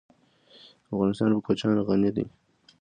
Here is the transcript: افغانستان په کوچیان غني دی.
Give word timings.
افغانستان 0.93 1.29
په 1.35 1.39
کوچیان 1.45 1.77
غني 1.87 2.11
دی. 2.15 2.25